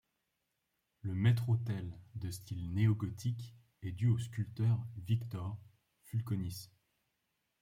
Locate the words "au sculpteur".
4.07-4.83